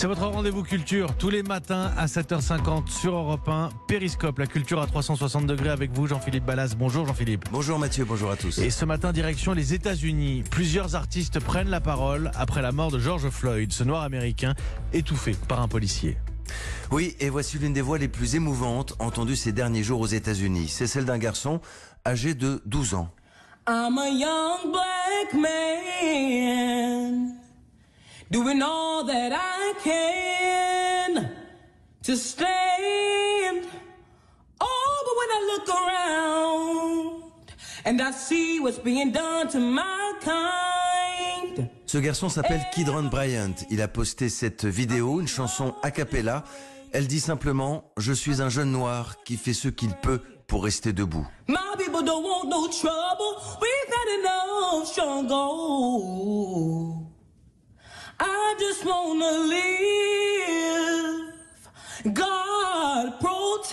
C'est 0.00 0.06
votre 0.06 0.26
rendez-vous 0.26 0.62
culture 0.62 1.14
tous 1.18 1.28
les 1.28 1.42
matins 1.42 1.92
à 1.98 2.06
7h50 2.06 2.88
sur 2.88 3.14
Europe 3.14 3.46
1. 3.46 3.68
Périscope, 3.86 4.38
la 4.38 4.46
culture 4.46 4.80
à 4.80 4.86
360 4.86 5.46
degrés 5.46 5.68
avec 5.68 5.92
vous, 5.92 6.06
Jean-Philippe 6.06 6.46
Ballas. 6.46 6.72
Bonjour 6.74 7.06
Jean-Philippe. 7.06 7.44
Bonjour 7.52 7.78
Mathieu, 7.78 8.06
bonjour 8.06 8.30
à 8.30 8.36
tous. 8.36 8.56
Et 8.60 8.70
ce 8.70 8.86
matin, 8.86 9.12
direction 9.12 9.52
les 9.52 9.74
États-Unis. 9.74 10.42
Plusieurs 10.50 10.96
artistes 10.96 11.38
prennent 11.38 11.68
la 11.68 11.82
parole 11.82 12.30
après 12.34 12.62
la 12.62 12.72
mort 12.72 12.90
de 12.90 12.98
George 12.98 13.28
Floyd, 13.28 13.74
ce 13.74 13.84
noir 13.84 14.02
américain 14.02 14.54
étouffé 14.94 15.36
par 15.48 15.60
un 15.60 15.68
policier. 15.68 16.16
Oui, 16.90 17.14
et 17.20 17.28
voici 17.28 17.58
l'une 17.58 17.74
des 17.74 17.82
voix 17.82 17.98
les 17.98 18.08
plus 18.08 18.36
émouvantes 18.36 18.94
entendues 19.00 19.36
ces 19.36 19.52
derniers 19.52 19.82
jours 19.82 20.00
aux 20.00 20.06
États-Unis. 20.06 20.68
C'est 20.68 20.86
celle 20.86 21.04
d'un 21.04 21.18
garçon 21.18 21.60
âgé 22.06 22.32
de 22.32 22.62
12 22.64 22.94
ans. 22.94 23.10
I'm 23.68 23.98
a 23.98 24.08
young 24.08 24.72
black 24.72 25.34
man 25.34 27.29
doing 28.30 28.62
all 28.62 29.04
that 29.04 29.32
I 29.32 29.74
can 29.82 31.30
to 32.02 32.16
stand. 32.16 33.66
Oh, 34.60 35.04
but 35.04 35.16
when 35.20 35.30
I 35.36 35.40
look 35.52 35.68
around 35.68 37.22
and 37.84 38.00
I 38.00 38.12
see 38.12 38.60
what's 38.60 38.78
being 38.78 39.10
done 39.12 39.48
to 39.48 39.58
my 39.58 40.12
kind. 40.20 41.68
Ce 41.86 41.98
garçon 41.98 42.28
s'appelle 42.28 42.64
Kidron 42.72 43.04
Bryant. 43.04 43.54
Il 43.70 43.82
a 43.82 43.88
posté 43.88 44.28
cette 44.28 44.64
vidéo, 44.64 45.20
une 45.20 45.26
chanson 45.28 45.74
a 45.82 45.90
cappella. 45.90 46.44
Elle 46.92 47.08
dit 47.08 47.20
simplement 47.20 47.84
Je 47.96 48.12
suis 48.12 48.40
un 48.40 48.48
jeune 48.48 48.70
noir 48.70 49.16
qui 49.24 49.36
fait 49.36 49.54
ce 49.54 49.68
qu'il 49.68 49.94
peut 49.94 50.20
pour 50.46 50.62
rester 50.64 50.92
debout. 50.92 51.26
My 51.48 51.56
people 51.78 52.04
don't 52.04 52.22
want 52.22 52.48
no 52.48 52.68
trouble. 52.68 53.40
We've 53.60 53.92
had 53.92 54.08
enough 54.20 54.86
struggle. 54.86 56.20
I 58.20 58.54
just 58.58 58.84
wanna 58.84 59.38
live. 59.48 61.32
God 62.14 63.18
protect 63.18 63.70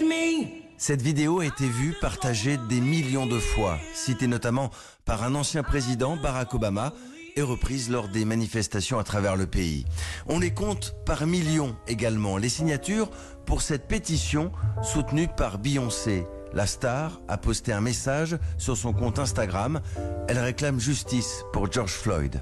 me. 0.00 0.48
Cette 0.78 1.02
vidéo 1.02 1.38
a 1.40 1.46
été 1.46 1.68
vue, 1.68 1.94
partagée 2.00 2.58
des 2.68 2.80
millions 2.80 3.26
de 3.26 3.38
fois, 3.38 3.78
citée 3.94 4.26
notamment 4.26 4.70
par 5.04 5.22
un 5.22 5.36
ancien 5.36 5.62
président, 5.62 6.16
Barack 6.16 6.54
Obama, 6.54 6.92
et 7.36 7.42
reprise 7.42 7.88
lors 7.88 8.08
des 8.08 8.24
manifestations 8.24 8.98
à 8.98 9.04
travers 9.04 9.36
le 9.36 9.46
pays. 9.46 9.86
On 10.26 10.40
les 10.40 10.52
compte 10.52 10.96
par 11.06 11.24
millions 11.26 11.76
également, 11.86 12.36
les 12.36 12.48
signatures 12.48 13.10
pour 13.46 13.62
cette 13.62 13.86
pétition 13.86 14.50
soutenue 14.82 15.28
par 15.28 15.58
Beyoncé. 15.58 16.26
La 16.54 16.66
star 16.66 17.20
a 17.28 17.38
posté 17.38 17.72
un 17.72 17.80
message 17.80 18.36
sur 18.58 18.76
son 18.76 18.92
compte 18.92 19.18
Instagram. 19.18 19.80
Elle 20.28 20.38
réclame 20.38 20.78
justice 20.78 21.44
pour 21.52 21.72
George 21.72 21.92
Floyd. 21.92 22.40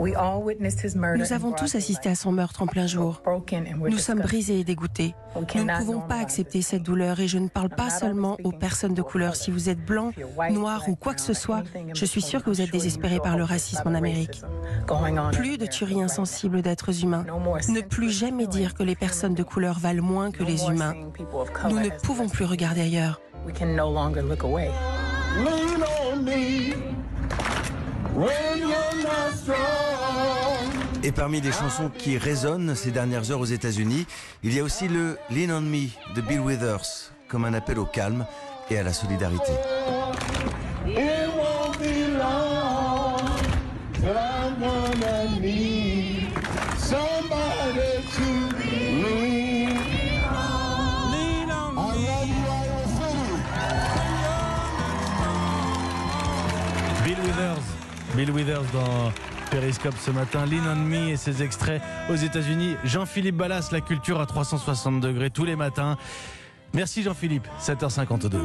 Nous 0.00 1.32
avons 1.32 1.52
tous 1.52 1.74
assisté 1.74 2.08
à 2.08 2.14
son 2.14 2.32
meurtre 2.32 2.62
en 2.62 2.66
plein 2.66 2.86
jour. 2.86 3.22
Nous 3.76 3.98
sommes 3.98 4.20
brisés 4.20 4.60
et 4.60 4.64
dégoûtés. 4.64 5.14
Nous 5.54 5.64
ne 5.64 5.78
pouvons 5.78 6.00
pas 6.00 6.16
accepter 6.16 6.62
cette 6.62 6.82
douleur 6.82 7.20
et 7.20 7.28
je 7.28 7.38
ne 7.38 7.48
parle 7.48 7.68
pas 7.70 7.90
seulement 7.90 8.36
aux 8.44 8.52
personnes 8.52 8.94
de 8.94 9.02
couleur. 9.02 9.36
Si 9.36 9.50
vous 9.50 9.68
êtes 9.68 9.84
blanc, 9.84 10.12
noir 10.50 10.84
ou 10.88 10.94
quoi 10.94 11.14
que 11.14 11.20
ce 11.20 11.34
soit, 11.34 11.62
je 11.94 12.04
suis 12.04 12.22
sûr 12.22 12.42
que 12.42 12.50
vous 12.50 12.60
êtes 12.60 12.72
désespérés 12.72 13.20
par 13.20 13.36
le 13.36 13.44
racisme 13.44 13.86
en 13.86 13.94
Amérique. 13.94 14.42
Plus 15.32 15.58
de 15.58 15.66
tueries 15.66 16.02
insensibles 16.02 16.62
d'êtres 16.62 17.02
humains. 17.02 17.26
Ne 17.68 17.80
plus 17.80 18.10
jamais 18.10 18.46
dire 18.46 18.74
que 18.74 18.82
les 18.82 18.96
personnes 18.96 19.34
de 19.34 19.42
couleur 19.42 19.78
valent 19.78 20.02
moins 20.02 20.30
que 20.30 20.44
les 20.44 20.64
humains. 20.66 20.94
Nous 21.68 21.80
ne 21.80 21.90
pouvons 22.02 22.28
plus 22.28 22.44
regarder 22.44 22.82
ailleurs. 22.82 23.20
We 23.46 23.52
can 23.52 23.74
no 23.74 23.88
longer 23.88 24.22
look 24.22 24.42
away. 24.42 24.70
Lean 25.38 25.82
on 25.82 26.24
me 26.24 26.74
when 28.14 28.58
you're 28.58 29.02
not 29.02 29.34
strong. 29.34 29.80
Et 31.02 31.12
parmi 31.12 31.40
les 31.40 31.52
chansons 31.52 31.90
qui 31.96 32.18
résonnent 32.18 32.74
ces 32.74 32.90
dernières 32.90 33.30
heures 33.30 33.40
aux 33.40 33.46
États-Unis, 33.46 34.06
il 34.42 34.54
y 34.54 34.60
a 34.60 34.62
aussi 34.62 34.86
le 34.88 35.16
Lean 35.30 35.50
on 35.56 35.60
Me 35.62 35.88
de 36.14 36.20
Bill 36.20 36.40
Withers, 36.40 37.10
comme 37.28 37.46
un 37.46 37.54
appel 37.54 37.78
au 37.78 37.86
calme 37.86 38.26
et 38.70 38.78
à 38.78 38.82
la 38.82 38.92
solidarité. 38.92 39.52
It 40.86 41.28
won't 41.36 41.70
Bill 58.20 58.32
Withers 58.32 58.70
dans 58.74 59.10
Periscope 59.50 59.94
ce 59.98 60.10
matin. 60.10 60.44
Lean 60.44 60.70
on 60.70 60.76
Me 60.76 61.08
et 61.08 61.16
ses 61.16 61.42
extraits 61.42 61.80
aux 62.10 62.16
États-Unis. 62.16 62.76
Jean-Philippe 62.84 63.36
Ballas, 63.36 63.70
la 63.72 63.80
culture 63.80 64.20
à 64.20 64.26
360 64.26 65.00
degrés 65.00 65.30
tous 65.30 65.46
les 65.46 65.56
matins. 65.56 65.96
Merci 66.74 67.02
Jean-Philippe, 67.02 67.48
7h52. 67.58 68.36